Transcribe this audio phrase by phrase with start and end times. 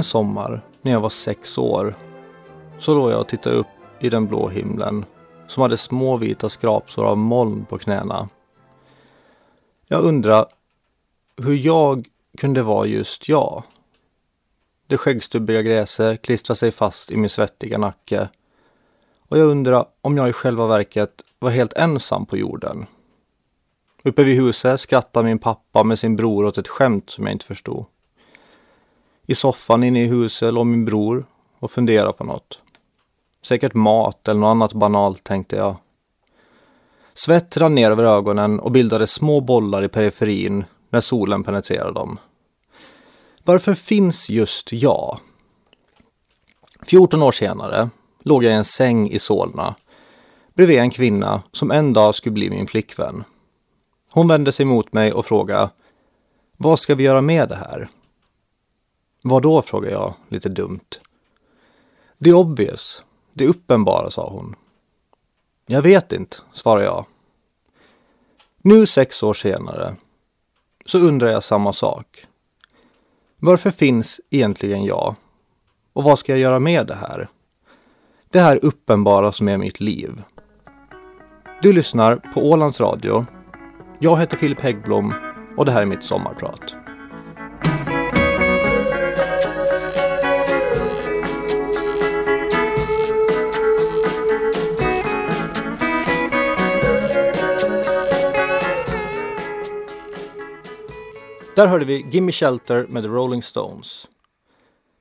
[0.00, 1.94] En sommar när jag var sex år
[2.78, 3.66] så låg jag och tittade upp
[4.00, 5.04] i den blå himlen
[5.46, 8.28] som hade små vita skrapsår av moln på knäna.
[9.86, 10.46] Jag undrar
[11.42, 12.06] hur jag
[12.38, 13.62] kunde vara just jag.
[14.86, 18.28] Det skäggstubbiga gräset klistrade sig fast i min svettiga nacke.
[19.28, 22.86] Och jag undrar om jag i själva verket var helt ensam på jorden.
[24.04, 27.46] Uppe vid huset skrattade min pappa med sin bror åt ett skämt som jag inte
[27.46, 27.86] förstod.
[29.30, 31.26] I soffan inne i huset låg min bror
[31.58, 32.62] och funderade på något.
[33.42, 35.76] Säkert mat eller något annat banalt, tänkte jag.
[37.14, 42.18] Svett rann ner över ögonen och bildade små bollar i periferin när solen penetrerade dem.
[43.44, 45.18] Varför finns just jag?
[46.82, 47.90] 14 år senare
[48.22, 49.74] låg jag i en säng i Solna
[50.54, 53.24] bredvid en kvinna som en dag skulle bli min flickvän.
[54.10, 55.70] Hon vände sig mot mig och frågade
[56.56, 57.88] Vad ska vi göra med det här?
[59.22, 59.62] Vad då?
[59.62, 61.00] frågade jag lite dumt.
[62.18, 63.04] Det är obvious.
[63.32, 64.54] Det är uppenbara, sa hon.
[65.66, 67.06] Jag vet inte, svarade jag.
[68.62, 69.96] Nu sex år senare
[70.86, 72.26] så undrar jag samma sak.
[73.36, 75.14] Varför finns egentligen jag?
[75.92, 77.28] Och vad ska jag göra med det här?
[78.30, 80.22] Det här uppenbara som är mitt liv.
[81.62, 83.26] Du lyssnar på Ålands Radio.
[83.98, 85.14] Jag heter Filip Häggblom
[85.56, 86.79] och det här är mitt sommarprat.
[101.60, 104.08] Där hörde vi Gimme Shelter med The Rolling Stones.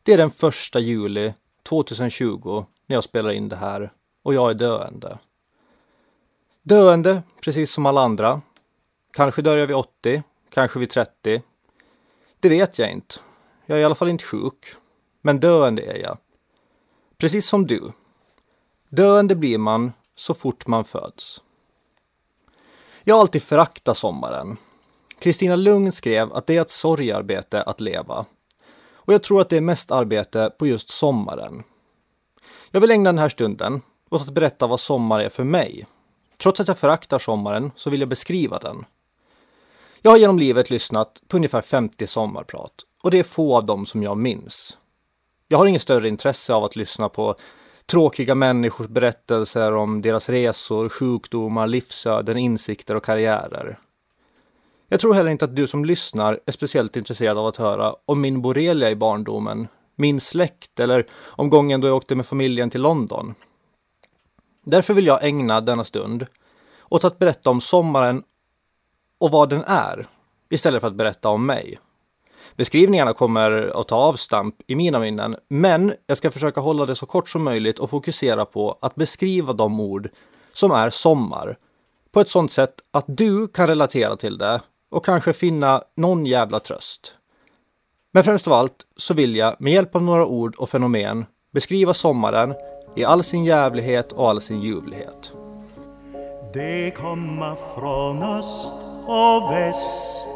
[0.04, 3.92] Det är den första juli 2020 när jag spelar in det här
[4.24, 5.20] och jag är döende.
[6.62, 8.42] Döende, precis som alla andra.
[9.14, 11.42] Kanske dör jag vid 80, kanske vid 30.
[12.40, 13.16] Det vet jag inte.
[13.66, 14.66] Jag är i alla fall inte sjuk.
[15.22, 16.18] Men döende är jag.
[17.18, 17.92] Precis som du.
[18.90, 21.44] Döende blir man så fort man föds.
[23.04, 24.58] Jag har alltid föraktat sommaren.
[25.20, 28.26] Kristina Lugn skrev att det är ett sorgarbete att leva.
[28.92, 31.64] Och jag tror att det är mest arbete på just sommaren.
[32.72, 35.86] Jag vill ägna den här stunden åt att berätta vad sommar är för mig.
[36.38, 38.86] Trots att jag föraktar sommaren så vill jag beskriva den.
[40.02, 43.86] Jag har genom livet lyssnat på ungefär 50 sommarprat och det är få av dem
[43.86, 44.78] som jag minns.
[45.48, 47.36] Jag har inget större intresse av att lyssna på
[47.86, 53.80] tråkiga människors berättelser om deras resor, sjukdomar, livsöden, insikter och karriärer.
[54.92, 58.22] Jag tror heller inte att du som lyssnar är speciellt intresserad av att höra om
[58.22, 62.82] min borrelia i barndomen, min släkt eller om gången då jag åkte med familjen till
[62.82, 63.36] London.
[64.66, 66.26] Därför vill jag ägna denna stund
[66.90, 68.24] åt att berätta om sommaren
[69.20, 70.08] och vad den är,
[70.50, 71.78] istället för att berätta om mig.
[72.56, 77.06] Beskrivningarna kommer att ta avstamp i mina minnen, men jag ska försöka hålla det så
[77.06, 80.10] kort som möjligt och fokusera på att beskriva de ord
[80.54, 81.58] som är sommar
[82.12, 86.60] på ett sådant sätt att du kan relatera till det och kanske finna någon jävla
[86.60, 87.16] tröst.
[88.12, 91.94] Men främst av allt så vill jag med hjälp av några ord och fenomen beskriva
[91.94, 92.54] sommaren
[92.96, 95.34] i all sin jävlighet och all sin ljuvlighet.
[96.54, 98.74] Det komma från öst
[99.08, 100.30] och väst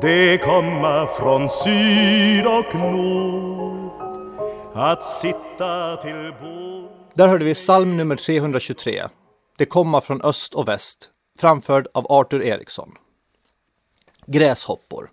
[0.00, 3.90] Det komma från syd och nord
[4.74, 9.02] Att sitta till bord Där hörde vi psalm nummer 323.
[9.58, 12.92] Det komma från öst och väst, framförd av Arthur Eriksson.
[14.26, 15.10] Gräshoppor.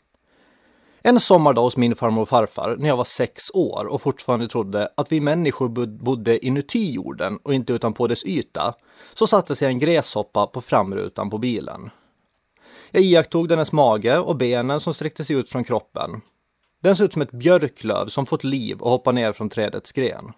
[1.01, 4.89] En sommardag hos min farmor och farfar när jag var sex år och fortfarande trodde
[4.97, 8.73] att vi människor bodde inuti jorden och inte utanpå dess yta,
[9.13, 11.89] så satte sig en gräshoppa på framrutan på bilen.
[12.91, 16.21] Jag iakttog dennes mage och benen som sträckte sig ut från kroppen.
[16.81, 20.31] Den såg ut som ett björklöv som fått liv och hoppat ner från trädets gren.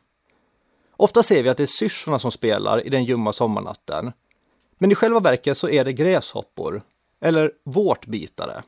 [0.98, 4.12] Ofta ser vi att det är syrsorna som spelar i den ljumma sommarnatten.
[4.78, 6.82] Men i själva verket så är det gräshoppor,
[7.22, 8.64] eller vårtbitare.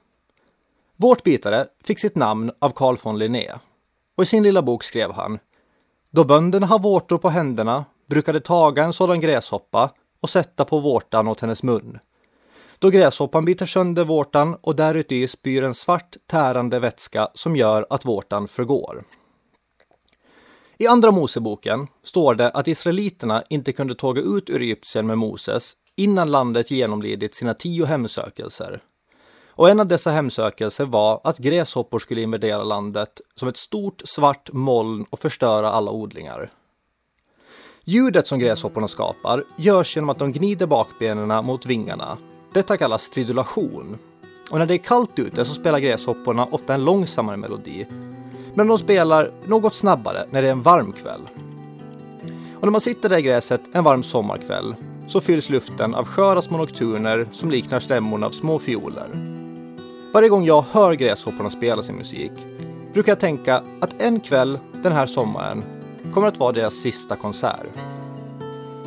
[0.96, 3.54] Vårtbitare fick sitt namn av Carl von Linné
[4.18, 5.40] och i sin lilla bok skrev han
[6.12, 9.92] Då bönderna har vårtor på händerna brukade taga en sådan gräshoppa
[10.22, 12.00] och sätta på vårtan åt hennes mun.
[12.80, 18.06] Då gräshoppan biter sönder vårtan och däruti spyr en svart tärande vätska som gör att
[18.06, 19.04] vårtan förgår.
[20.78, 25.74] I Andra Moseboken står det att israeliterna inte kunde tåga ut ur Egypten med Moses
[25.98, 28.82] innan landet genomlidit sina tio hemsökelser.
[29.50, 34.50] Och en av dessa hemsökelser var att gräshoppor skulle invadera landet som ett stort svart
[34.54, 36.52] moln och förstöra alla odlingar.
[37.84, 42.18] Ljudet som gräshopporna skapar görs genom att de gnider bakbenen mot vingarna.
[42.54, 43.98] Detta kallas stridulation.
[44.52, 47.88] Och när det är kallt ute så spelar gräshopporna ofta en långsammare melodi.
[48.56, 51.22] Men de spelar något snabbare när det är en varm kväll.
[52.56, 54.76] Och när man sitter där i gräset en varm sommarkväll
[55.08, 59.34] så fylls luften av sköra små nocturner som liknar stämmorna av små fioler.
[60.14, 62.32] Varje gång jag hör Gräshopporna spela sin musik
[62.94, 65.64] brukar jag tänka att en kväll den här sommaren
[66.14, 67.68] kommer att vara deras sista konsert.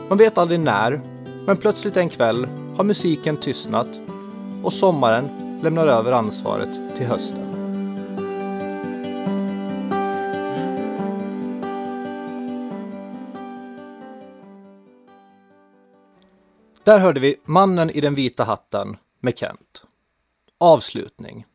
[0.08, 1.00] Man vet aldrig när,
[1.46, 3.88] men plötsligt en kväll har musiken tystnat
[4.62, 5.28] och sommaren
[5.62, 7.49] lämnar över ansvaret till hösten.
[16.84, 19.84] Där hörde vi Mannen i den vita hatten med Kent.
[20.58, 21.46] Avslutning.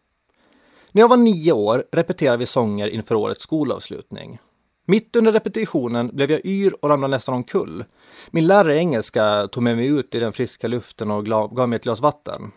[0.92, 4.40] När jag var nio år repeterade vi sånger inför årets skolavslutning.
[4.86, 7.86] Mitt under repetitionen blev jag yr och ramlade nästan omkull.
[8.32, 11.76] Min lärare i engelska tog med mig ut i den friska luften och gav mig
[11.76, 12.52] ett glas vatten.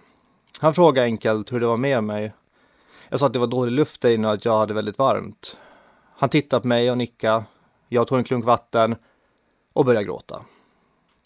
[0.60, 2.32] Han frågade enkelt hur det var med mig.
[3.08, 5.58] Jag sa att det var dålig luft där inne och att jag hade väldigt varmt.
[6.16, 7.44] Han tittade på mig och nickade.
[7.88, 8.96] Jag tog en klunk vatten
[9.72, 10.44] och började gråta.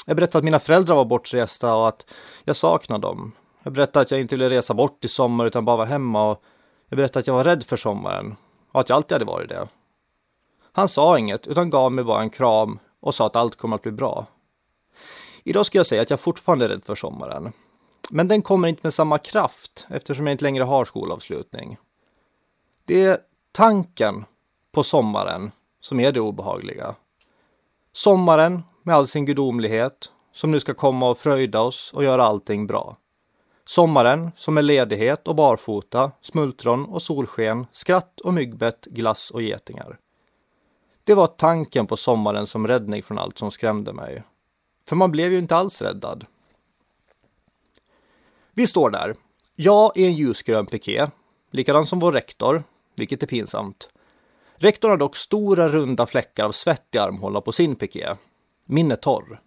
[0.06, 2.06] Jag berättade att mina föräldrar var bortresta och att
[2.44, 3.32] jag saknade dem.
[3.62, 6.43] Jag berättade att jag inte ville resa bort i sommar utan bara vara hemma och
[6.88, 8.37] jag berättade att jag var rädd för sommaren
[8.72, 9.69] och att jag alltid hade varit det.
[10.72, 13.82] Han sa inget utan gav mig bara en kram och sa att allt kommer att
[13.82, 14.26] bli bra.
[15.44, 17.52] Idag ska jag säga att jag fortfarande är rädd för sommaren.
[18.10, 21.76] Men den kommer inte med samma kraft eftersom jag inte längre har skolavslutning.
[22.84, 23.19] Det är
[23.52, 24.25] tanken
[24.72, 25.50] på sommaren
[25.81, 26.94] som är det obehagliga.
[27.93, 32.67] Sommaren med all sin gudomlighet som nu ska komma och fröjda oss och göra allting
[32.67, 32.96] bra.
[33.64, 39.99] Sommaren som är ledighet och barfota, smultron och solsken, skratt och myggbett, glass och getingar.
[41.05, 44.23] Det var tanken på sommaren som räddning från allt som skrämde mig.
[44.88, 46.26] För man blev ju inte alls räddad.
[48.55, 49.14] Vi står där.
[49.55, 51.06] Jag i en ljusgrön piké,
[51.50, 52.64] likadan som vår rektor,
[52.94, 53.90] vilket är pinsamt.
[54.56, 58.08] Rektorn har dock stora runda fläckar av svett i armhålorna på sin piké.
[58.64, 59.40] Min är torr.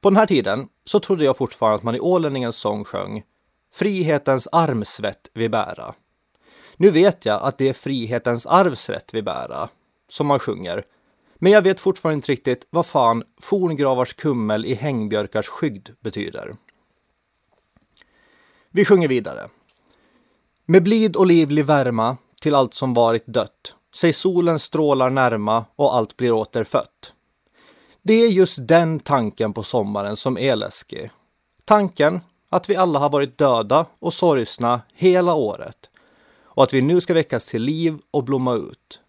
[0.00, 3.22] På den här tiden så trodde jag fortfarande att man i ålänningens sång sjöng
[3.72, 5.94] Frihetens armsvett vi bära.
[6.76, 9.68] Nu vet jag att det är frihetens arvsrätt vi bära,
[10.08, 10.84] som man sjunger.
[11.34, 16.56] Men jag vet fortfarande inte riktigt vad fan forngravars kummel i hängbjörkars skygd betyder.
[18.70, 19.48] Vi sjunger vidare.
[20.66, 25.94] Med blid och livlig värma till allt som varit dött, sig solen strålar närma och
[25.94, 27.14] allt blir återfött.
[28.08, 31.10] Det är just den tanken på sommaren som är läskig.
[31.64, 32.20] Tanken
[32.50, 35.90] att vi alla har varit döda och sorgsna hela året
[36.42, 39.00] och att vi nu ska väckas till liv och blomma ut.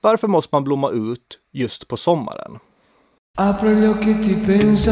[0.00, 2.58] Varför måste man blomma ut just på sommaren?
[3.36, 4.90] Apro gli occhi e ti penso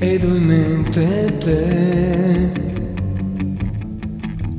[0.00, 1.60] ed ho in mente te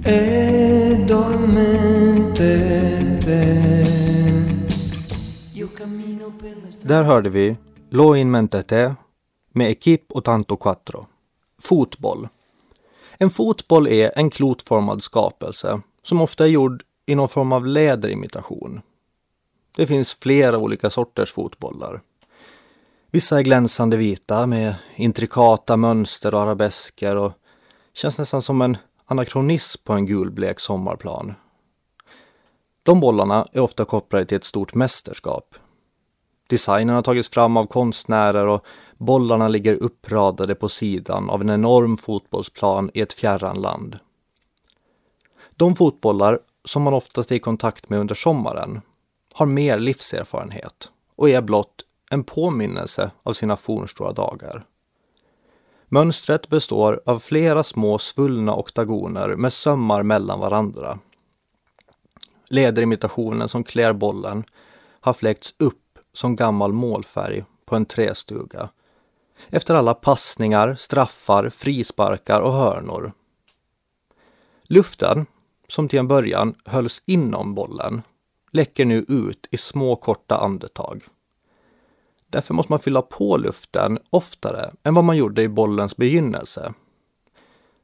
[0.06, 2.52] ed ho in mente
[3.26, 3.91] te
[6.82, 7.58] där hörde vi
[7.90, 8.96] Lo in mentete
[9.52, 11.08] med Equip och Tanto Quattro.
[11.62, 12.28] Fotboll.
[13.18, 18.82] En fotboll är en klotformad skapelse som ofta är gjord i någon form av läderimitation.
[19.76, 22.02] Det finns flera olika sorters fotbollar.
[23.12, 27.32] Vissa är glänsande vita med intrikata mönster och arabesker och
[27.94, 31.34] känns nästan som en anakronism på en gulblek sommarplan.
[32.84, 35.56] De bollarna är ofta kopplade till ett stort mästerskap,
[36.52, 38.66] Designen har tagits fram av konstnärer och
[38.98, 44.00] bollarna ligger uppradade på sidan av en enorm fotbollsplan i ett fjärran land.
[45.56, 48.82] De fotbollar som man oftast är i kontakt med under sommaren
[49.34, 54.66] har mer livserfarenhet och är blott en påminnelse av sina fornstora dagar.
[55.88, 61.00] Mönstret består av flera små svullna oktagoner med sömmar mellan varandra.
[62.50, 64.44] Lederimitationen som klär bollen
[65.02, 65.78] har fläkts upp
[66.14, 68.70] som gammal målfärg på en trästuga.
[69.50, 73.14] Efter alla passningar, straffar, frisparkar och hörnor.
[74.64, 75.26] Luften,
[75.68, 78.02] som till en början hölls inom bollen,
[78.52, 81.04] läcker nu ut i små korta andetag.
[82.28, 86.74] Därför måste man fylla på luften oftare än vad man gjorde i bollens begynnelse.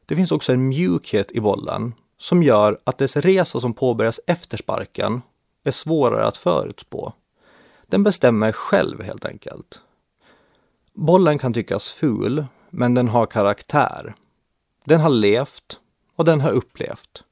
[0.05, 4.57] Det finns också en mjukhet i bollen som gör att dess resa som påbörjas efter
[4.57, 5.21] sparken
[5.63, 7.13] är svårare att förutspå.
[7.89, 9.81] Den bestämmer själv helt enkelt.
[10.93, 14.15] Bollen kan tyckas ful, men den har karaktär.
[14.85, 15.79] Den har levt
[16.15, 17.23] och den har upplevt.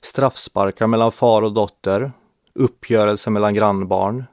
[0.00, 2.12] Straffsparkar mellan far och dotter,
[2.54, 4.24] uppgörelse mellan grannbarn,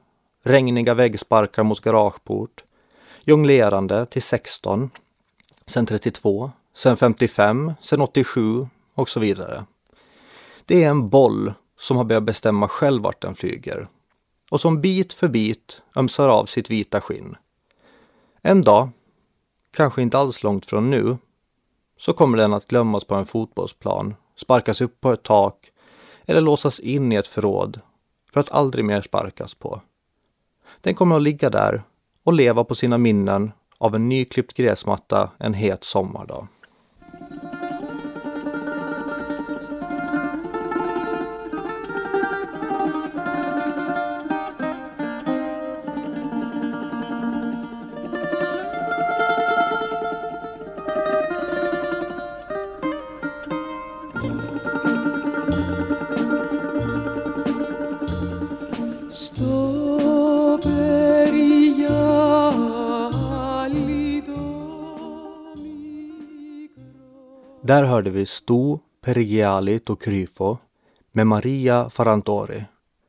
[0.44, 2.64] regniga väggsparkar mot garageport,
[3.24, 4.90] jonglerande till 16,
[5.66, 9.66] sen 32, sen 55, sen 87 och så vidare.
[10.66, 13.88] Det är en boll som har börjat bestämma själv vart den flyger
[14.52, 17.36] och som bit för bit ömsar av sitt vita skinn.
[18.42, 18.90] En dag,
[19.74, 21.18] kanske inte alls långt från nu,
[21.98, 25.72] så kommer den att glömmas på en fotbollsplan, sparkas upp på ett tak
[26.26, 27.80] eller låsas in i ett förråd
[28.34, 29.82] för att aldrig mer sparkas på.
[30.82, 31.84] Den kommer att ligga där
[32.24, 36.48] och leva på sina minnen av en nyklippt gräsmatta en het sommardag.
[67.72, 70.58] Där hörde vi Sto Perigiali Tokryfo
[71.12, 72.66] med Maria Farantori,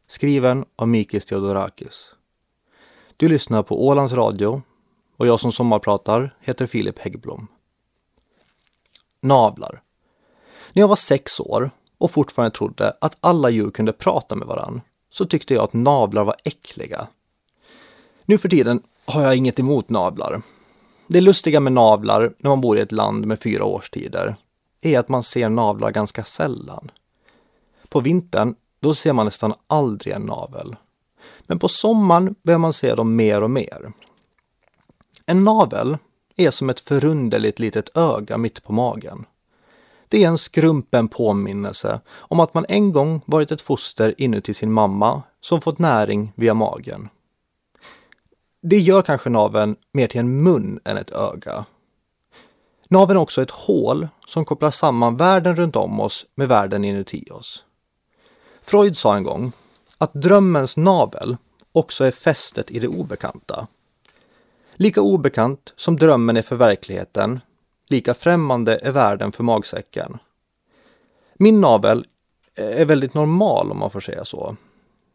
[0.08, 2.14] skriven av Mikis Theodorakis.
[3.16, 4.62] Du lyssnar på Ålands Radio
[5.16, 7.46] och jag som sommarpratar heter Filip Häggblom.
[9.20, 9.82] Navlar.
[10.72, 14.80] När jag var sex år och fortfarande trodde att alla djur kunde prata med varann
[15.10, 17.08] så tyckte jag att navlar var äckliga.
[18.24, 20.42] Nu för tiden har jag inget emot navlar.
[21.06, 24.36] Det lustiga med navlar när man bor i ett land med fyra årstider
[24.82, 26.90] är att man ser navlar ganska sällan.
[27.88, 30.76] På vintern, då ser man nästan aldrig en navel.
[31.46, 33.92] Men på sommaren börjar man se dem mer och mer.
[35.26, 35.98] En navel
[36.36, 39.24] är som ett förunderligt litet öga mitt på magen.
[40.08, 44.72] Det är en skrumpen påminnelse om att man en gång varit ett foster inuti sin
[44.72, 47.08] mamma som fått näring via magen.
[48.62, 51.64] Det gör kanske naveln mer till en mun än ett öga.
[52.92, 57.30] Naveln är också ett hål som kopplar samman världen runt om oss med världen inuti
[57.30, 57.64] oss.
[58.62, 59.52] Freud sa en gång
[59.98, 61.36] att drömmens navel
[61.72, 63.66] också är fästet i det obekanta.
[64.74, 67.40] Lika obekant som drömmen är för verkligheten,
[67.86, 70.18] lika främmande är världen för magsäcken.
[71.34, 72.06] Min navel
[72.54, 74.56] är väldigt normal om man får säga så.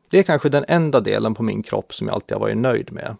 [0.09, 2.91] Det är kanske den enda delen på min kropp som jag alltid har varit nöjd
[2.91, 3.15] med.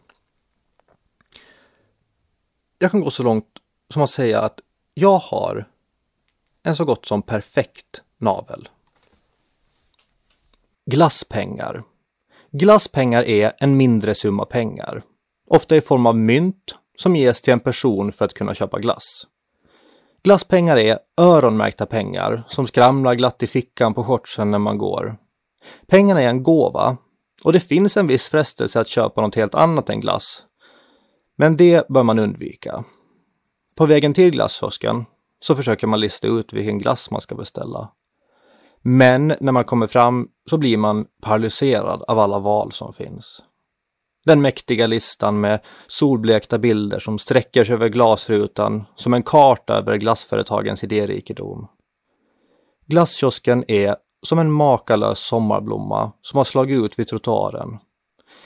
[2.80, 3.46] Jag kan gå så långt
[3.94, 4.60] som att säga att
[4.94, 5.68] jag har
[6.64, 8.70] en så gott som perfekt navel.
[10.86, 11.84] Glasspengar.
[12.52, 15.04] Glasspengar är en mindre summa pengar,
[15.50, 19.28] ofta i form av mynt som ges till en person för att kunna köpa glass.
[20.24, 25.18] Glasspengar är öronmärkta pengar som skramlar glatt i fickan på shortsen när man går.
[25.88, 26.98] Pengarna är en gåva
[27.44, 30.44] och det finns en viss frestelse att köpa något helt annat än glass.
[31.36, 32.84] Men det bör man undvika.
[33.78, 35.06] På vägen till glasskiosken
[35.40, 37.92] så försöker man lista ut vilken glass man ska beställa.
[38.82, 43.44] Men när man kommer fram så blir man paralyserad av alla val som finns.
[44.26, 49.98] Den mäktiga listan med solblekta bilder som sträcker sig över glasrutan som en karta över
[49.98, 51.68] glassföretagens idérikedom.
[52.86, 57.78] Glasskiosken är som en makalös sommarblomma som har slagit ut vid trottoaren.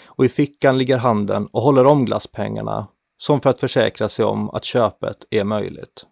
[0.05, 2.87] Och i fickan ligger handen och håller om glasspengarna
[3.21, 6.05] som för att försäkra sig om att köpet är möjligt.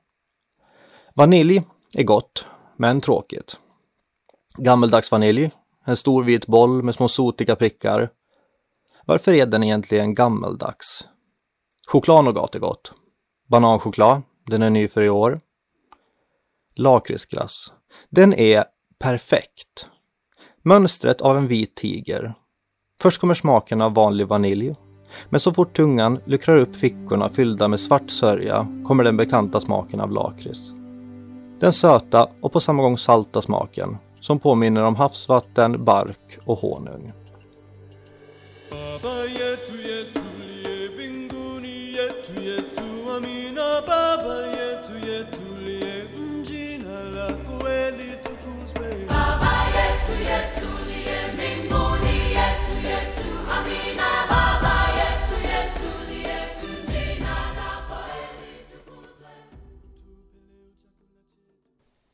[1.16, 1.64] Vanilj
[1.96, 2.46] är gott,
[2.78, 3.60] men tråkigt.
[4.58, 5.52] Gammeldags vanilj,
[5.86, 8.10] en stor vit boll med små sotiga prickar.
[9.06, 11.08] Varför är den egentligen gammeldags?
[11.88, 12.92] Chokladnougat är gott.
[13.48, 15.42] Bananchoklad, den är ny för i år.
[16.76, 17.74] Lakritsglass.
[18.10, 18.66] Den är
[19.00, 19.90] perfekt.
[20.64, 22.34] Mönstret av en vit tiger.
[23.02, 24.76] Först kommer smaken av vanlig vanilj
[25.30, 30.00] men så fort tungan luckrar upp fickorna fyllda med svart sörja kommer den bekanta smaken
[30.00, 30.72] av lakrits.
[31.60, 37.14] Den söta och på samma gång salta smaken som påminner om havsvatten, bark och honung.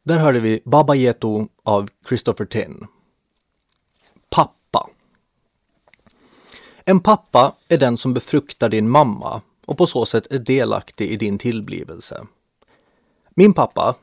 [0.05, 2.87] Där hörde vi Baba Yeto av Christopher Tin.
[4.29, 4.89] Pappa.
[6.83, 11.15] En pappa är den som befruktar din mamma och på så sätt är delaktig i
[11.15, 12.25] din tillblivelse.
[13.29, 13.95] Min pappa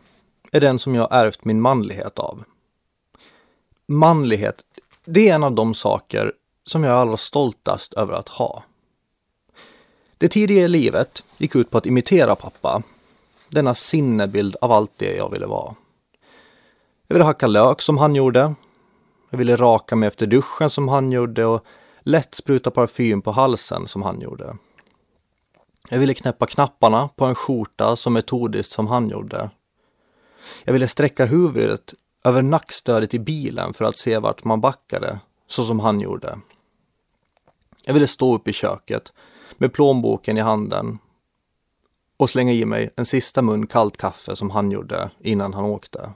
[0.52, 2.44] är den som jag ärvt min manlighet av.
[3.86, 4.64] Manlighet,
[5.04, 6.32] det är en av de saker
[6.64, 8.64] som jag är allra stoltast över att ha.
[10.18, 12.82] Det tidiga livet gick ut på att imitera pappa,
[13.48, 15.74] denna sinnebild av allt det jag ville vara.
[17.12, 18.54] Jag ville hacka lök som han gjorde.
[19.30, 21.64] Jag ville raka mig efter duschen som han gjorde och
[22.00, 24.56] lätt spruta parfym på halsen som han gjorde.
[25.88, 29.50] Jag ville knäppa knapparna på en skjorta så metodiskt som han gjorde.
[30.64, 35.64] Jag ville sträcka huvudet över nackstödet i bilen för att se vart man backade, så
[35.64, 36.38] som han gjorde.
[37.84, 39.12] Jag ville stå upp i köket
[39.58, 40.98] med plånboken i handen
[42.16, 46.12] och slänga i mig en sista mun kallt kaffe som han gjorde innan han åkte.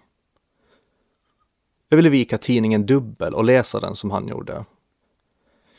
[1.88, 4.64] Jag ville vika tidningen dubbel och läsa den som han gjorde.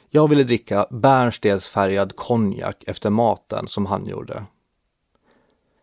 [0.10, 4.46] Jag ville dricka bärnstensfärgad konjak efter maten som han gjorde.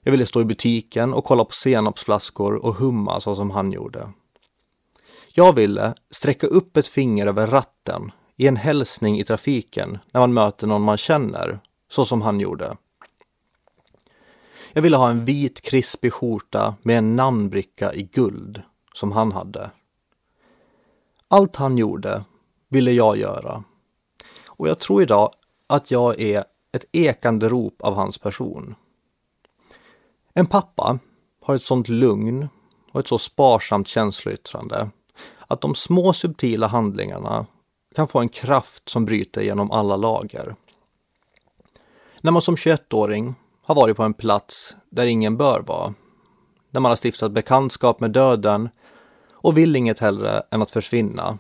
[0.03, 4.13] Jag ville stå i butiken och kolla på senapsflaskor och humma så som han gjorde.
[5.33, 10.35] Jag ville sträcka upp ett finger över ratten i en hälsning i trafiken när man
[10.35, 12.77] möter någon man känner, så som han gjorde.
[14.73, 18.63] Jag ville ha en vit krispig skjorta med en namnbricka i guld,
[18.95, 19.71] som han hade.
[21.29, 22.25] Allt han gjorde
[22.69, 23.65] ville jag göra.
[24.49, 25.31] Och jag tror idag
[25.67, 28.75] att jag är ett ekande rop av hans person.
[30.35, 30.99] En pappa
[31.43, 32.49] har ett sånt lugn
[32.93, 34.91] och ett så sparsamt känsloyttrande
[35.47, 37.47] att de små subtila handlingarna
[37.95, 40.57] kan få en kraft som bryter genom alla lager.
[42.21, 45.95] När man som 21-åring har varit på en plats där ingen bör vara,
[46.71, 48.69] när man har stiftat bekantskap med döden
[49.45, 51.39] och vill inget hellre än att försvinna,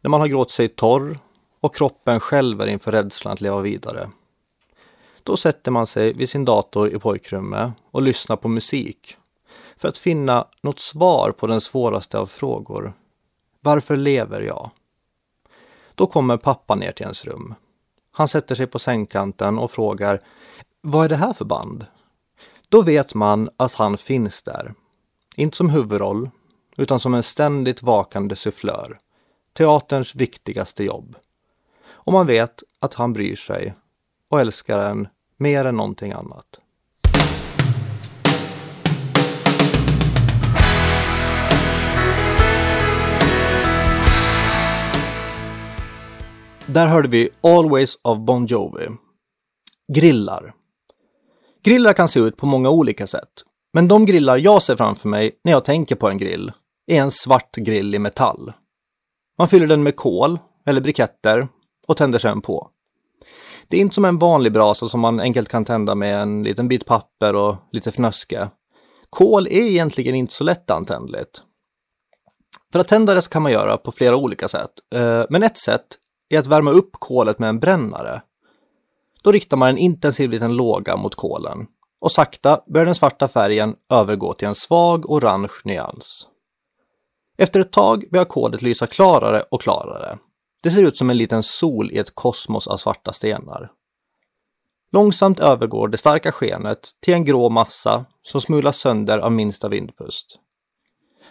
[0.00, 1.18] när man har gråtit sig torr
[1.60, 4.10] och kroppen skälver inför rädslan att leva vidare.
[5.22, 9.16] Då sätter man sig vid sin dator i pojkrummet och lyssnar på musik
[9.76, 12.92] för att finna något svar på den svåraste av frågor.
[13.60, 14.70] Varför lever jag?
[15.94, 17.54] Då kommer pappa ner till ens rum.
[18.12, 20.20] Han sätter sig på sängkanten och frågar
[20.80, 21.86] Vad är det här för band?
[22.68, 24.74] Då vet man att han finns där.
[25.36, 26.30] Inte som huvudroll,
[26.78, 28.98] utan som en ständigt vakande sufflör.
[29.52, 31.16] Teaterns viktigaste jobb.
[31.86, 33.74] Och man vet att han bryr sig
[34.30, 36.46] och älskar en mer än någonting annat.
[46.66, 48.88] Där hörde vi Always of Bon Jovi.
[49.92, 50.54] Grillar.
[51.64, 53.42] Grillar kan se ut på många olika sätt.
[53.72, 56.52] Men de grillar jag ser framför mig när jag tänker på en grill
[56.88, 58.52] är en svart grill i metall.
[59.38, 61.48] Man fyller den med kol eller briketter
[61.88, 62.70] och tänder sedan på.
[63.68, 66.68] Det är inte som en vanlig brasa som man enkelt kan tända med en liten
[66.68, 68.48] bit papper och lite fnöske.
[69.10, 71.42] Kol är egentligen inte så lättantändligt.
[72.72, 75.86] För att tända det kan man göra på flera olika sätt, eh, men ett sätt
[76.28, 78.22] är att värma upp kolet med en brännare.
[79.22, 81.66] Då riktar man en intensiv liten låga mot kolen
[82.00, 86.28] och sakta börjar den svarta färgen övergå till en svag orange nyans.
[87.38, 90.18] Efter ett tag börjar kolet lysa klarare och klarare.
[90.62, 93.70] Det ser ut som en liten sol i ett kosmos av svarta stenar.
[94.92, 100.38] Långsamt övergår det starka skenet till en grå massa som smulas sönder av minsta vindpust.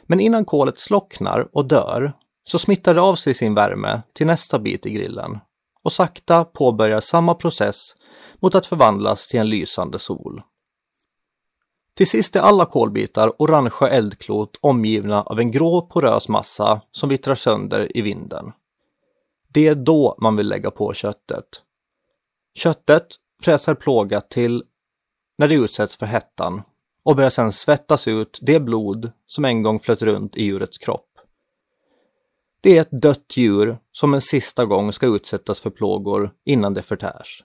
[0.04, 4.60] Men innan kolet slocknar och dör så smittar det av sig sin värme till nästa
[4.60, 5.39] bit i grillen
[5.84, 7.96] och sakta påbörjar samma process
[8.39, 10.41] mot att förvandlas till en lysande sol.
[11.97, 17.36] Till sist är alla kolbitar orangea eldklot omgivna av en grå porös massa som vittrar
[17.36, 18.51] sönder i vinden.
[19.53, 21.45] Det är då man vill lägga på köttet.
[22.55, 23.07] Köttet
[23.43, 24.63] fräser plågat till
[25.38, 26.62] när det utsätts för hettan
[27.03, 31.10] och börjar sedan svettas ut det blod som en gång flöt runt i djurets kropp.
[32.62, 36.81] Det är ett dött djur som en sista gång ska utsättas för plågor innan det
[36.81, 37.43] förtärs.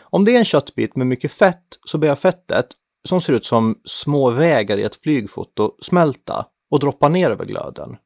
[0.00, 2.66] Om det är en köttbit med mycket fett så börjar fettet,
[3.08, 7.96] som ser ut som små vägar i ett flygfoto, smälta och droppa ner över glöden.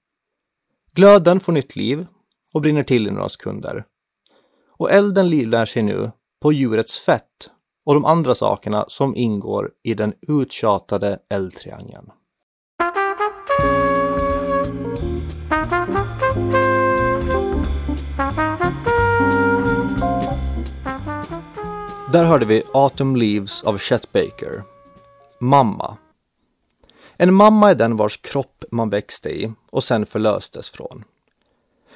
[0.93, 2.07] Glöden får nytt liv
[2.53, 3.85] och brinner till i några sekunder.
[4.79, 6.11] Och elden livlär sig nu
[6.43, 7.51] på djurets fett
[7.85, 12.11] och de andra sakerna som ingår i den uttjatade eldtriangeln.
[22.13, 24.76] Där hörde vi Autumn Leaves av Chet Baker.
[25.39, 25.97] Mamma.
[27.17, 31.05] En mamma är den vars kropp man växte i och sen förlöstes från.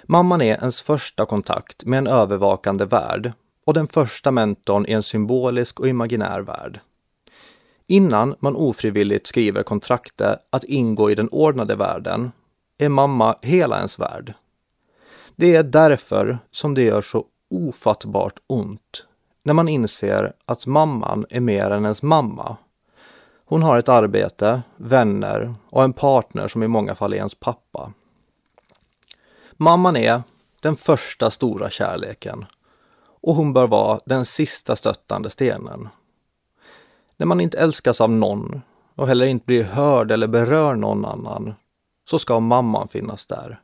[0.03, 3.33] Mamman är ens första kontakt med en övervakande värld
[3.65, 6.81] och den första mentorn i en symbolisk och imaginär värld.
[7.87, 12.33] Innan man ofrivilligt skriver kontraktet att ingå i den ordnade världen
[12.79, 14.35] är mamma hela ens värld.
[15.37, 19.07] Det är därför som det gör så ofattbart ont
[19.43, 22.57] när man inser att mamman är mer än ens mamma.
[23.51, 27.93] Hon har ett arbete, vänner och en partner som i många fall är ens pappa.
[29.53, 30.23] Mamman är
[30.61, 32.45] den första stora kärleken
[33.21, 35.89] och hon bör vara den sista stöttande stenen.
[37.17, 38.61] När man inte älskas av någon
[38.95, 41.55] och heller inte blir hörd eller berör någon annan
[42.11, 43.61] så ska mamman finnas där.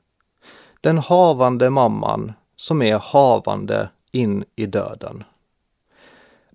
[0.80, 5.24] Den havande mamman som är havande in i döden.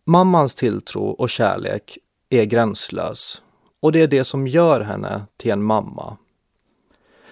[0.06, 1.98] Mammans tilltro och kärlek
[2.32, 3.42] är gränslös
[3.82, 6.18] och det är det som gör henne till en mamma.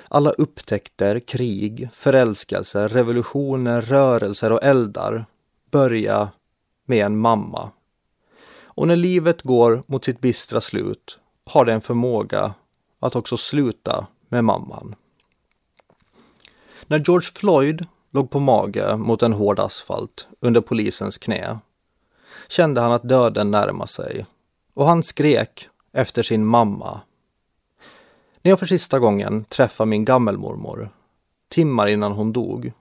[0.07, 5.25] Alla upptäckter, krig, förälskelser, revolutioner, rörelser och eldar
[5.71, 6.27] börjar
[6.85, 7.71] med en mamma.
[8.62, 12.53] Och när livet går mot sitt bistra slut har det en förmåga
[12.99, 14.95] att också sluta med mamman.
[16.88, 21.59] När George Floyd låg på mage mot en hård asfalt under polisens knä
[22.47, 24.25] kände han att döden närmade sig
[24.79, 27.01] och han skrek efter sin mamma.
[28.41, 30.89] När jag för sista gången träffade min gammelmormor,
[31.49, 32.71] timmar innan hon dog,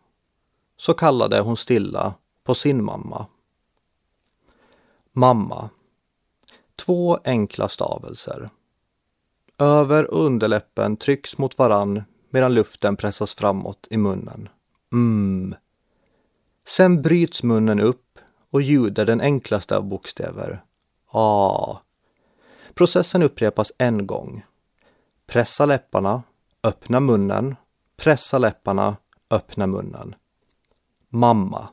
[0.77, 3.27] så kallade hon stilla på sin mamma.
[5.13, 5.71] Mamma.
[6.77, 8.51] Två enkla stavelser.
[9.59, 14.49] Över och underläppen trycks mot varann medan luften pressas framåt i munnen.
[14.93, 15.55] Mm.
[16.69, 18.19] Sen bryts munnen upp
[18.51, 20.65] och ljuder den enklaste av bokstäver.
[21.13, 21.81] A.
[22.79, 24.45] Processen upprepas en gång.
[25.27, 26.23] Pressa läpparna,
[26.63, 27.57] öppna munnen,
[27.97, 28.97] pressa läpparna,
[29.31, 30.15] öppna munnen.
[31.09, 31.69] Mamma.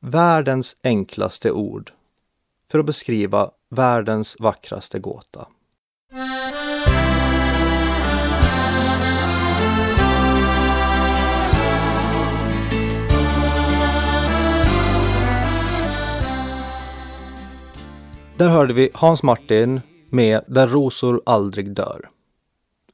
[0.00, 1.92] Världens enklaste ord
[2.70, 5.46] för att beskriva världens vackraste gåta.
[18.36, 19.80] Där hörde vi Hans Martin
[20.14, 22.10] med Där rosor aldrig dör.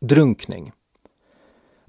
[0.01, 0.73] Drunkning.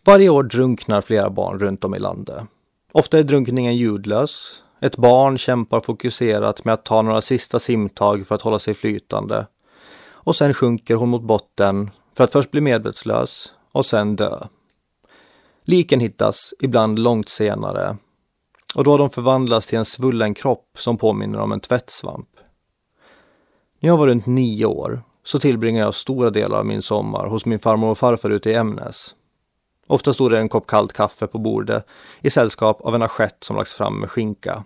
[0.06, 2.44] Varje år drunknar flera barn runt om i landet.
[2.92, 4.64] Ofta är drunkningen ljudlös.
[4.80, 9.48] Ett barn kämpar fokuserat med att ta några sista simtag för att hålla sig flytande.
[10.04, 14.48] Och sen sjunker hon mot botten för att först bli medvetslös och sen dö.
[15.64, 17.98] Liken hittas ibland långt senare
[18.76, 22.30] och då har de förvandlats till en svullen kropp som påminner om en tvättsvamp.
[23.80, 27.46] När jag var runt nio år så tillbringade jag stora delar av min sommar hos
[27.46, 29.16] min farmor och farfar ute i Ämnes.
[29.88, 31.86] Ofta stod det en kopp kallt kaffe på bordet
[32.22, 34.64] i sällskap av en assiett som lagts fram med skinka.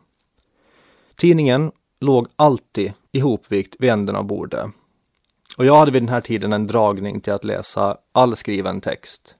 [1.16, 4.66] Tidningen låg alltid ihopvikt vid änden av bordet.
[5.58, 9.36] Och jag hade vid den här tiden en dragning till att läsa all skriven text.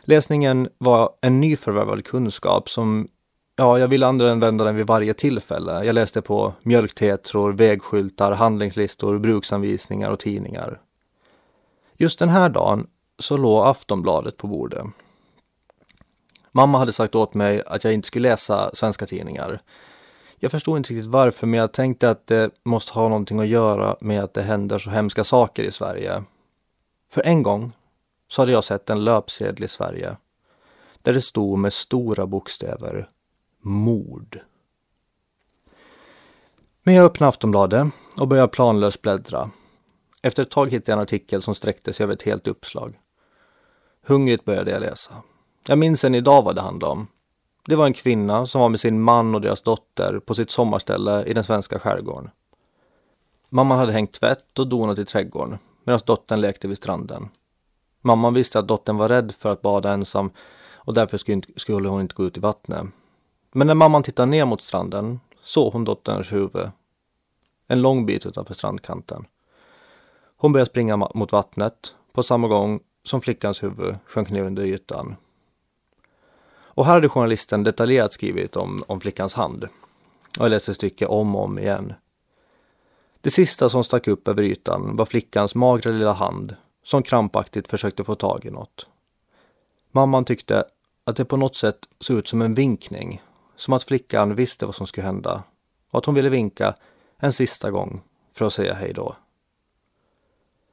[0.00, 3.08] Läsningen var en nyförvärvad kunskap som
[3.60, 5.84] Ja, jag ville använda den vid varje tillfälle.
[5.84, 10.80] Jag läste på mjölktetror, vägskyltar, handlingslistor, bruksanvisningar och tidningar.
[11.96, 12.86] Just den här dagen
[13.18, 14.84] så låg Aftonbladet på bordet.
[16.52, 19.62] Mamma hade sagt åt mig att jag inte skulle läsa svenska tidningar.
[20.38, 23.96] Jag förstod inte riktigt varför, men jag tänkte att det måste ha någonting att göra
[24.00, 26.22] med att det händer så hemska saker i Sverige.
[27.12, 27.72] För en gång
[28.28, 30.16] så hade jag sett en löpsedel i Sverige
[31.02, 33.08] där det stod med stora bokstäver
[33.60, 34.40] mord.
[36.82, 37.86] Men jag öppnade Aftonbladet
[38.20, 39.50] och började planlöst bläddra.
[40.22, 42.98] Efter ett tag hittade jag en artikel som sträckte sig över ett helt uppslag.
[44.06, 45.22] Hungrigt började jag läsa.
[45.68, 47.06] Jag minns än idag vad det handlade om.
[47.66, 51.24] Det var en kvinna som var med sin man och deras dotter på sitt sommarställe
[51.24, 52.30] i den svenska skärgården.
[53.48, 57.28] Mamman hade hängt tvätt och donat i trädgården medan dottern lekte vid stranden.
[58.00, 60.30] Mamman visste att dottern var rädd för att bada ensam
[60.74, 61.18] och därför
[61.58, 62.86] skulle hon inte gå ut i vattnet.
[63.52, 66.70] Men när mamman tittade ner mot stranden såg hon dotterns huvud.
[67.66, 69.26] En lång bit utanför strandkanten.
[70.36, 75.16] Hon började springa mot vattnet på samma gång som flickans huvud sjönk ner under ytan.
[76.52, 79.64] Och här hade journalisten detaljerat skrivit om, om flickans hand.
[80.38, 81.92] Och jag läste stycket om och om igen.
[83.20, 88.04] Det sista som stack upp över ytan var flickans magra lilla hand som krampaktigt försökte
[88.04, 88.86] få tag i något.
[89.90, 90.64] Mamman tyckte
[91.04, 93.22] att det på något sätt såg ut som en vinkning
[93.60, 95.42] som att flickan visste vad som skulle hända
[95.92, 96.74] och att hon ville vinka
[97.18, 99.16] en sista gång för att säga hej då.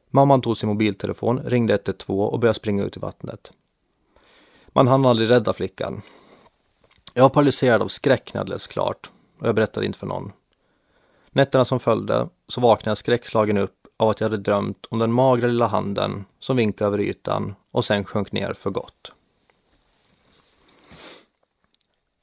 [0.09, 3.53] Mamman tog sin mobiltelefon, ringde 112 och började springa ut i vattnet.
[4.67, 6.01] Man hann aldrig rädda flickan.
[7.13, 10.31] Jag var paralyserad av skräck när alldeles klart och jag berättade inte för någon.
[11.31, 15.11] Nätterna som följde så vaknade jag skräckslagen upp av att jag hade drömt om den
[15.11, 19.11] magra lilla handen som vinkade över ytan och sen sjönk ner för gott.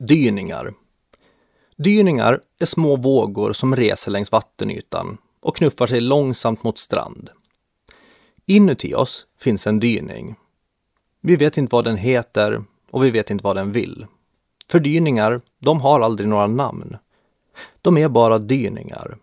[0.06, 0.74] Dyningar.
[1.76, 7.30] Dyningar är små vågor som reser längs vattenytan och knuffar sig långsamt mot strand.
[8.46, 10.34] Inuti oss finns en dyning.
[11.20, 14.06] Vi vet inte vad den heter och vi vet inte vad den vill.
[14.70, 16.96] För dyningar, de har aldrig några namn.
[17.82, 19.16] De är bara dyningar.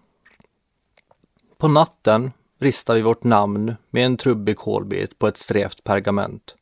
[1.58, 6.56] På natten ristar vi vårt namn med en trubbig kolbit på ett strävt pergament.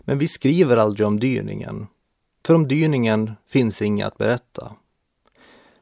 [0.00, 1.86] Men vi skriver aldrig om dyningen,
[2.46, 4.72] för om dyningen finns inget att berätta.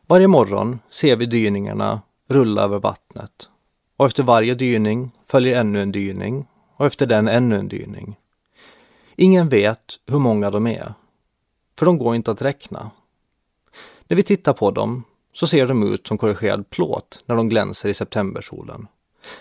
[0.06, 3.48] Varje morgon ser vi dyningarna rulla över vattnet
[3.96, 6.46] och efter varje dyning följer ännu en dyning
[6.76, 8.16] och efter den ännu en dyning.
[9.16, 10.94] Ingen vet hur många de är,
[11.78, 12.90] för de går inte att räkna.
[14.08, 17.88] När vi tittar på dem så ser de ut som korrigerad plåt när de glänser
[17.88, 18.86] i septembersolen.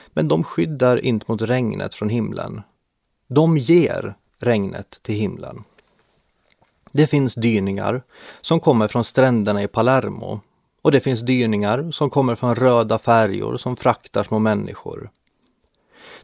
[0.08, 2.62] Men de skyddar inte mot regnet från himlen.
[3.27, 5.63] De ger regnet till himlen.
[6.91, 8.04] Det finns dyningar
[8.41, 10.39] som kommer från stränderna i Palermo
[10.82, 15.10] och det finns dyningar som kommer från röda färjor som fraktar små människor.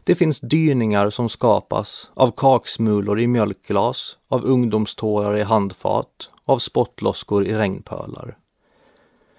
[0.04, 7.46] Det finns dyningar som skapas av kaksmulor i mjölkglas, av ungdomstårar i handfat, av spottloskor
[7.46, 8.36] i regnpölar.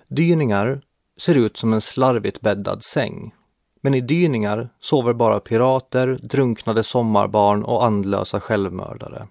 [0.08, 0.82] Dyningar
[1.18, 3.34] ser ut som en slarvigt bäddad säng.
[3.82, 9.28] Men i dyningar sover bara pirater, drunknade sommarbarn och andlösa självmördare.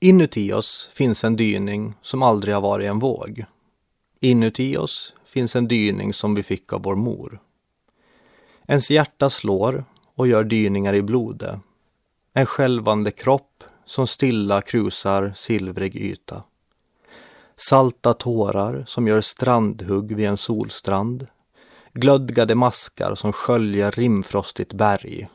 [0.00, 3.44] Inuti oss finns en dyning som aldrig har varit en våg.
[4.20, 7.40] Inuti oss finns en dyning som vi fick av vår mor.
[8.66, 11.60] Ens hjärta slår och gör dyningar i blodet.
[12.32, 16.42] En skälvande kropp som stilla krusar silvrig yta.
[17.56, 21.26] Salta tårar som gör strandhugg vid en solstrand.
[21.92, 25.28] Glödgade maskar som sköljer rimfrostigt berg.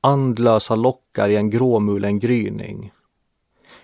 [0.00, 2.92] Andlösa lockar i en gråmulen gryning.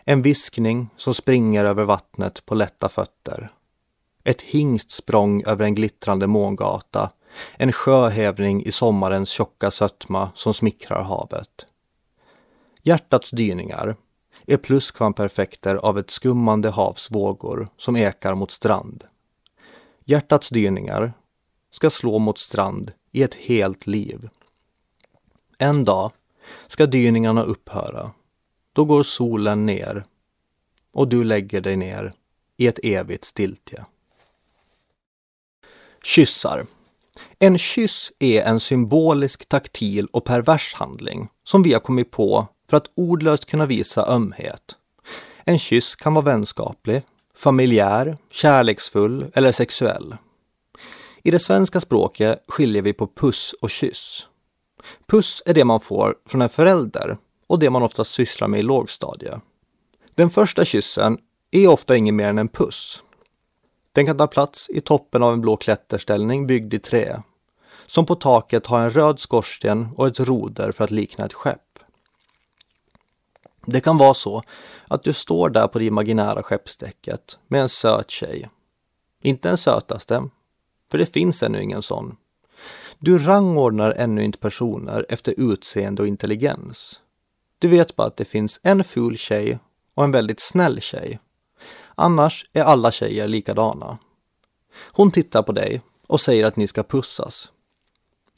[0.08, 3.50] En viskning som springer över vattnet på lätta fötter.
[4.24, 7.10] Ett hingstsprång över en glittrande mångata.
[7.56, 11.66] En sjöhävning i sommarens tjocka sötma som smickrar havet.
[12.82, 13.96] Hjärtats dyningar
[14.46, 19.04] är pluskvamperfekter av ett skummande havs vågor som ekar mot strand.
[20.04, 21.12] Hjärtats dyningar
[21.70, 24.28] ska slå mot strand i ett helt liv.
[25.58, 26.12] En dag
[26.66, 28.10] ska dyningarna upphöra.
[28.76, 30.04] Då går solen ner
[30.92, 32.12] och du lägger dig ner
[32.56, 33.84] i ett evigt stiltje.
[36.02, 36.66] Kyssar.
[37.38, 42.76] En kyss är en symbolisk, taktil och pervers handling som vi har kommit på för
[42.76, 44.76] att ordlöst kunna visa ömhet.
[45.44, 47.02] En kyss kan vara vänskaplig,
[47.34, 50.16] familjär, kärleksfull eller sexuell.
[51.22, 54.26] I det svenska språket skiljer vi på puss och kyss.
[55.06, 58.62] Puss är det man får från en förälder och det man oftast sysslar med i
[58.62, 59.40] lågstadie.
[60.14, 61.18] Den första kyssen
[61.50, 63.02] är ofta inget mer än en puss.
[63.92, 67.22] Den kan ta plats i toppen av en blå klätterställning byggd i trä,
[67.86, 71.78] som på taket har en röd skorsten och ett roder för att likna ett skepp.
[73.66, 74.42] Det kan vara så
[74.88, 78.50] att du står där på det imaginära skeppsdäcket med en söt tjej.
[79.22, 80.28] Inte den sötaste,
[80.90, 82.16] för det finns ännu ingen sån.
[82.98, 87.00] Du rangordnar ännu inte personer efter utseende och intelligens.
[87.58, 89.58] Du vet bara att det finns en ful tjej
[89.94, 91.18] och en väldigt snäll tjej.
[91.94, 93.98] Annars är alla tjejer likadana.
[94.92, 97.52] Hon tittar på dig och säger att ni ska pussas.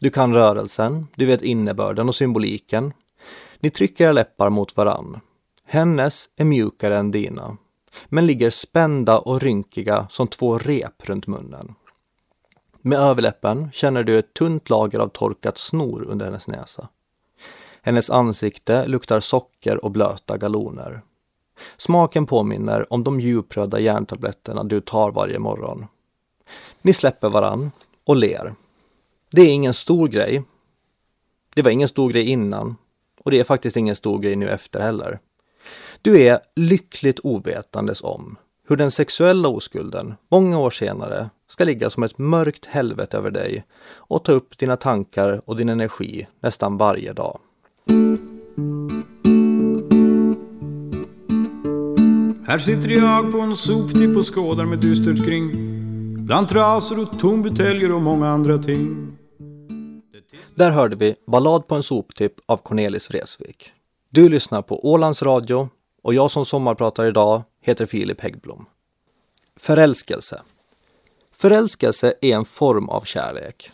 [0.00, 2.92] Du kan rörelsen, du vet innebörden och symboliken
[3.60, 5.20] ni trycker era läppar mot varann.
[5.64, 7.56] Hennes är mjukare än dina,
[8.08, 11.74] men ligger spända och rynkiga som två rep runt munnen.
[12.80, 16.88] Med överläppen känner du ett tunt lager av torkat snor under hennes näsa.
[17.88, 21.02] Hennes ansikte luktar socker och blöta galoner.
[21.76, 25.86] Smaken påminner om de djupröda järntabletterna du tar varje morgon.
[26.82, 27.70] Ni släpper varann
[28.04, 28.54] och ler.
[29.30, 30.42] Det är ingen stor grej.
[31.54, 32.76] Det var ingen stor grej innan,
[33.24, 35.18] och det är faktiskt ingen stor grej nu efter heller.
[36.02, 38.36] Du är lyckligt ovetandes om
[38.68, 43.64] hur den sexuella oskulden, många år senare, ska ligga som ett mörkt helvete över dig
[43.90, 47.38] och ta upp dina tankar och din energi nästan varje dag.
[52.48, 55.52] Här sitter jag på en soptipp och skådar med dystert kring
[56.26, 59.18] Bland trasor och tombuteljer och många andra ting
[60.56, 63.72] där hörde vi Ballad på en soptipp av Cornelis Vreeswijk.
[64.10, 65.68] Du lyssnar på Ålands Radio
[66.02, 68.66] och jag som sommarpratar idag heter Filip Häggblom.
[69.56, 70.42] Förälskelse.
[71.32, 73.70] Förälskelse är en form av kärlek.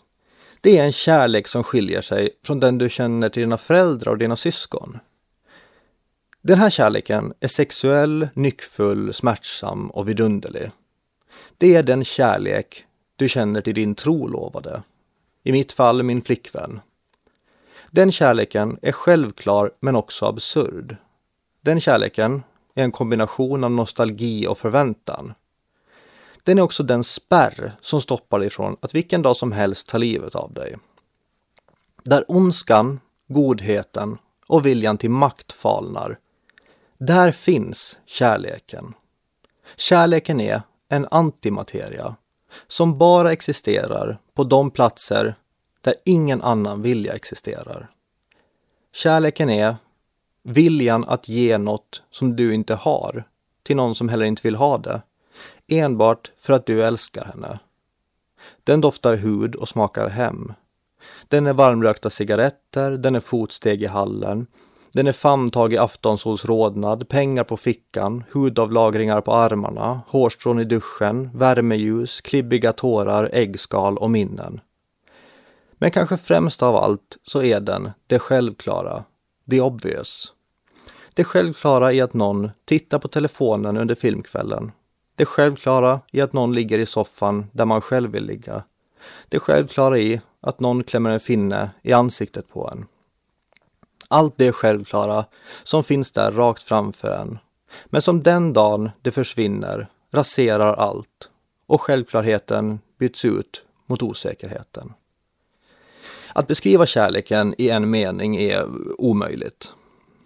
[0.61, 4.17] Det är en kärlek som skiljer sig från den du känner till dina föräldrar och
[4.17, 4.99] dina syskon.
[6.47, 10.71] Den här kärleken är sexuell, nyckfull, smärtsam och vidunderlig.
[11.57, 14.83] Det är den kärlek du känner till din trolovade
[15.43, 16.79] i mitt fall min flickvän.
[17.91, 20.97] Den kärleken är självklar men också absurd.
[21.61, 22.43] Den kärleken
[22.75, 25.33] är en kombination av nostalgi och förväntan.
[26.43, 29.97] Den är också den spärr som stoppar dig från att vilken dag som helst ta
[29.97, 30.75] livet av dig.
[32.03, 36.19] Där ondskan, godheten och viljan till makt falnar,
[36.97, 38.93] där finns kärleken.
[39.75, 42.15] Kärleken är en antimateria
[42.67, 45.35] som bara existerar på de platser
[45.81, 47.89] där ingen annan vilja existerar.
[48.93, 49.75] Kärleken är
[50.43, 53.23] viljan att ge något som du inte har
[53.63, 55.01] till någon som heller inte vill ha det,
[55.67, 57.59] enbart för att du älskar henne.
[58.63, 60.53] Den doftar hud och smakar hem.
[61.27, 64.47] Den är varmrökta cigaretter, den är fotsteg i hallen,
[64.95, 71.29] den är famntag i aftonsols rodnad, pengar på fickan, hudavlagringar på armarna, hårstrån i duschen,
[71.33, 74.61] värmeljus, klibbiga tårar, äggskal och minnen.
[75.73, 79.03] Men kanske främst av allt så är den det självklara,
[79.49, 80.33] the obvious.
[81.13, 84.71] Det självklara i att någon tittar på telefonen under filmkvällen.
[85.15, 88.63] Det självklara i att någon ligger i soffan där man själv vill ligga.
[89.29, 92.85] Det självklara i att någon klämmer en finne i ansiktet på en.
[94.07, 95.25] Allt det självklara
[95.63, 97.39] som finns där rakt framför en.
[97.85, 101.29] Men som den dagen det försvinner raserar allt
[101.67, 104.93] och självklarheten byts ut mot osäkerheten.
[106.33, 108.65] Att beskriva kärleken i en mening är
[108.97, 109.73] omöjligt.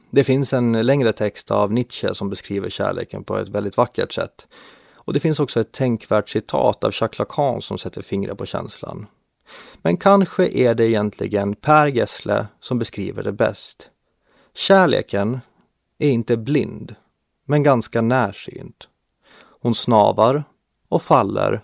[0.09, 4.47] Det finns en längre text av Nietzsche som beskriver kärleken på ett väldigt vackert sätt.
[4.93, 9.07] Och det finns också ett tänkvärt citat av Jacques Lacan som sätter fingret på känslan.
[9.81, 13.89] Men kanske är det egentligen Per Gessle som beskriver det bäst.
[14.53, 15.39] Kärleken
[15.97, 16.95] är inte blind,
[17.45, 18.88] men ganska närsynt.
[19.62, 20.43] Hon snavar
[20.89, 21.62] och faller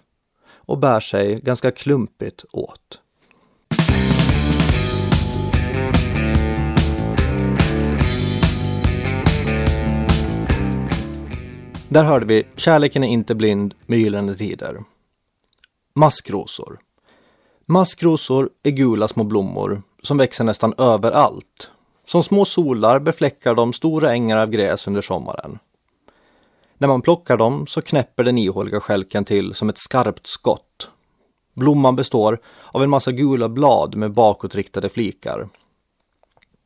[0.47, 3.01] och bär sig ganska klumpigt åt.
[11.89, 14.83] Där hörde vi Kärleken är inte blind med Gyllene Tider.
[15.93, 16.79] Maskrosor.
[17.67, 21.71] Maskrosor är gula små blommor som växer nästan överallt.
[22.07, 25.59] Som små solar befläckar de stora ängar av gräs under sommaren.
[26.77, 30.89] När man plockar dem så knäpper den ihåliga skälken till som ett skarpt skott.
[31.53, 35.49] Blomman består av en massa gula blad med bakåtriktade flikar.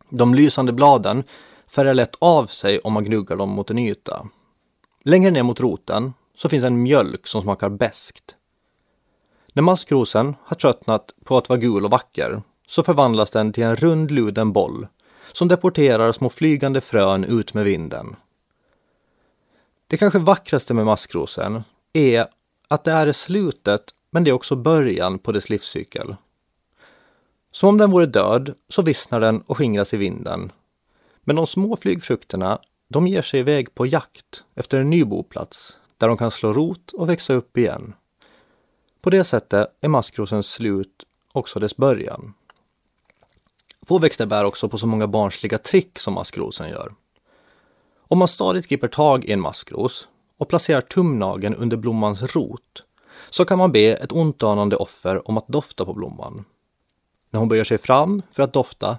[0.10, 1.24] De lysande bladen
[1.68, 4.28] färgar lätt av sig om man gnuggar dem mot en yta.
[5.04, 8.36] Längre ner mot roten så finns en mjölk som smakar beskt.
[9.54, 13.76] När maskrosen har tröttnat på att vara gul och vacker så förvandlas den till en
[13.76, 14.88] rund luden boll
[15.32, 18.16] som deporterar små flygande frön ut med vinden.
[19.88, 22.26] Det kanske vackraste med maskrosen är
[22.68, 23.82] att det är slutet
[24.12, 26.16] men det är också början på dess livscykel.
[27.52, 30.52] Som om den vore död så vissnar den och skingras i vinden.
[31.24, 36.08] Men de små flygfrukterna de ger sig iväg på jakt efter en ny boplats där
[36.08, 37.94] de kan slå rot och växa upp igen.
[39.02, 42.34] På det sättet är maskrosens slut också dess början.
[43.88, 46.94] Få växter bär också på så många barnsliga trick som maskrosen gör.
[47.98, 52.86] Om man stadigt griper tag i en maskros och placerar tumnageln under blommans rot
[53.30, 56.46] så kan man be ett ontanande offer om att dofta på blomman.
[57.32, 58.98] När hon böjer sig fram för att dofta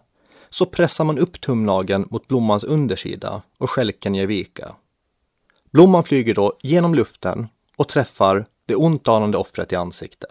[0.50, 4.74] så pressar man upp tumnageln mot blommans undersida och skälken ger vika.
[5.70, 10.30] Blomman flyger då genom luften och träffar det ontanande offret i ansiktet.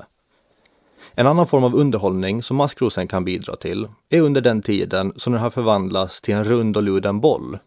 [1.13, 5.33] En annan form av underhållning som maskrosen kan bidra till är under den tiden som
[5.33, 7.57] den har förvandlats till en rund och luden boll.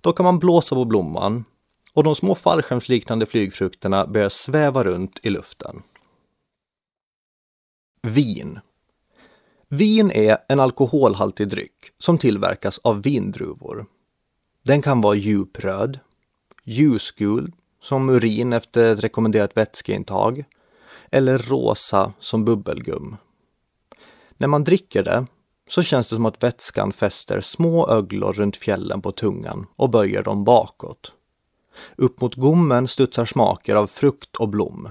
[0.00, 1.44] Då kan man blåsa på blomman
[1.92, 5.82] och de små fallskärmsliknande flygfrukterna börjar sväva runt i luften.
[8.02, 8.60] Vin
[9.68, 13.86] Vin är en alkoholhaltig dryck som tillverkas av vindruvor.
[14.62, 15.98] Den kan vara djupröd,
[16.64, 17.52] ljusgul
[17.82, 20.44] som urin efter ett rekommenderat vätskeintag
[21.10, 23.16] eller rosa som bubbelgum.
[24.36, 25.26] När man dricker det
[25.68, 30.22] så känns det som att vätskan fäster små öglor runt fjällen på tungan och böjer
[30.22, 31.12] dem bakåt.
[31.96, 34.88] Upp mot gommen studsar smaker av frukt och blom.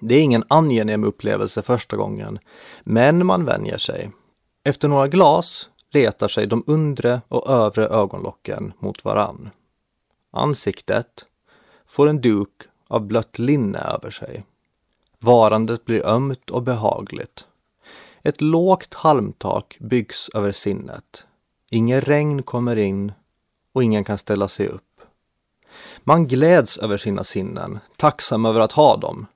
[0.00, 2.38] Det är ingen angenäm upplevelse första gången,
[2.84, 4.10] men man vänjer sig.
[4.64, 9.50] Efter några glas letar sig de undre och övre ögonlocken mot varann.
[10.32, 11.26] Ansiktet
[11.92, 14.44] får en duk av blött linne över sig.
[15.18, 17.46] Varandet blir ömt och behagligt.
[18.22, 21.26] Ett lågt halmtak byggs över sinnet.
[21.70, 23.12] Inget regn kommer in
[23.72, 25.00] och ingen kan ställa sig upp.
[26.04, 29.26] Man gläds över sina sinnen, tacksam över att ha dem,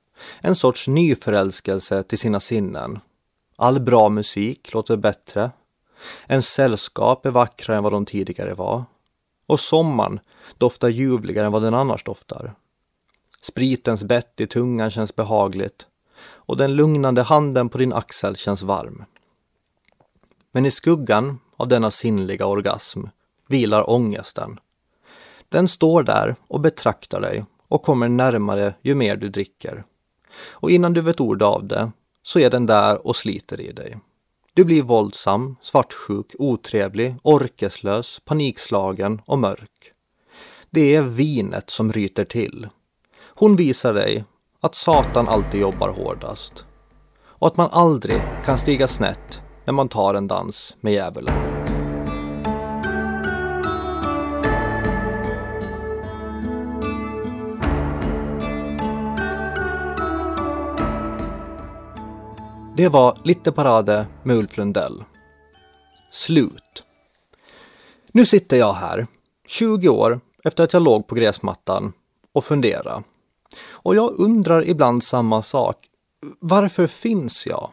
[0.41, 2.99] en sorts nyförälskelse till sina sinnen.
[3.57, 5.51] All bra musik låter bättre.
[6.27, 8.85] En sällskap är vackrare än vad de tidigare var
[9.47, 10.21] och sommaren
[10.59, 12.55] doftar ljuvligare än vad den annars doftar.
[13.41, 15.87] Spritens bett i tungan känns behagligt
[16.23, 19.05] och den lugnande handen på din axel känns varm.
[20.53, 23.05] Men i skuggan av denna sinnliga orgasm
[23.49, 24.61] vilar ångesten.
[25.49, 29.85] Den står där och betraktar dig och kommer närmare ju mer du dricker.
[30.49, 31.91] Och innan du vet ord av det
[32.23, 33.97] så är den där och sliter i dig.
[34.57, 39.93] Du blir våldsam, svartsjuk, otrevlig, orkeslös, panikslagen och mörk.
[40.71, 42.69] Det är vinet som ryter till.
[43.19, 44.25] Hon visar dig
[44.61, 46.67] att Satan alltid jobbar hårdast
[47.25, 51.56] och att man aldrig kan stiga snett när man tar en dans med djävulen.
[62.77, 65.05] Det var Lite Parade med Ulf Lundell.
[66.11, 66.87] Slut.
[68.13, 69.07] Nu sitter jag här,
[69.47, 71.93] 20 år efter att jag låg på gräsmattan
[72.33, 73.03] och funderade.
[73.69, 75.89] Och jag undrar ibland samma sak.
[76.41, 77.71] Varför finns jag?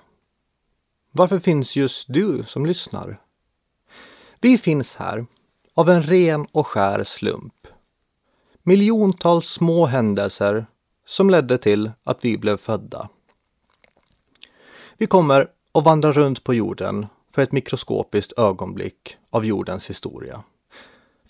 [1.11, 3.21] Varför finns just du som lyssnar?
[4.41, 5.25] Vi finns här
[5.73, 7.67] av en ren och skär slump.
[8.63, 10.65] Miljontals små händelser
[11.05, 13.09] som ledde till att vi blev födda.
[14.97, 20.43] Vi kommer att vandra runt på jorden för ett mikroskopiskt ögonblick av jordens historia.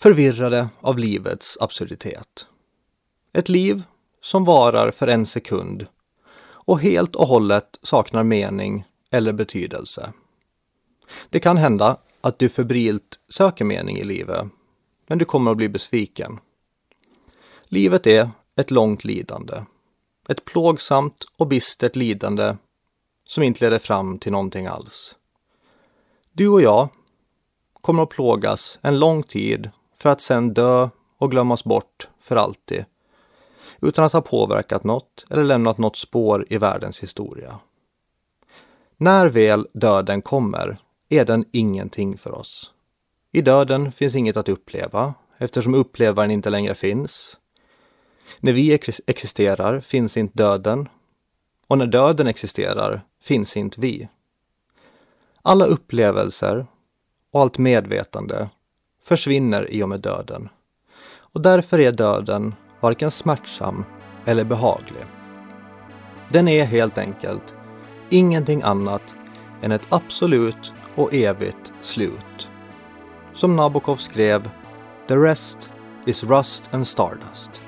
[0.00, 2.46] Förvirrade av livets absurditet.
[3.32, 3.82] Ett liv
[4.22, 5.86] som varar för en sekund
[6.66, 10.12] och helt och hållet saknar mening eller betydelse.
[11.30, 14.46] Det kan hända att du febrilt söker mening i livet,
[15.06, 16.38] men du kommer att bli besviken.
[17.64, 19.54] Livet är ett långt lidande.
[20.28, 22.56] Ett plågsamt och bistert lidande
[23.26, 25.16] som inte leder fram till någonting alls.
[26.32, 26.88] Du och jag
[27.80, 32.84] kommer att plågas en lång tid för att sen dö och glömmas bort för alltid
[33.80, 37.58] utan att ha påverkat något eller lämnat något spår i världens historia.
[38.96, 42.72] När väl döden kommer är den ingenting för oss.
[43.32, 47.38] I döden finns inget att uppleva eftersom upplevaren inte längre finns.
[48.40, 50.88] När vi existerar finns inte döden
[51.66, 54.08] och när döden existerar finns inte vi.
[55.42, 56.66] Alla upplevelser
[57.32, 58.50] och allt medvetande
[59.04, 60.48] försvinner i och med döden.
[61.16, 63.84] Och därför är döden varken smärtsam
[64.24, 65.04] eller behaglig.
[66.30, 67.54] Den är helt enkelt
[68.10, 69.14] ingenting annat
[69.62, 72.50] än ett absolut och evigt slut.
[73.34, 74.50] Som Nabokov skrev
[75.08, 75.70] “The rest
[76.06, 77.62] is rust and stardust”.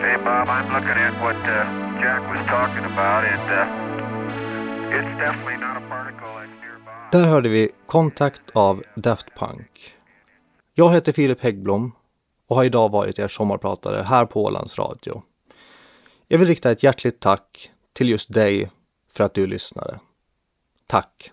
[0.00, 3.81] Hey Bob, I'm looking at what uh, Jack was talking about and uh,
[7.12, 9.94] där hörde vi kontakt av Daft Punk.
[10.74, 11.92] Jag heter Filip Häggblom
[12.48, 15.22] och har idag varit er sommarpratare här på Ålands Radio.
[16.28, 18.70] Jag vill rikta ett hjärtligt tack till just dig
[19.12, 20.00] för att du lyssnade.
[20.86, 21.32] Tack!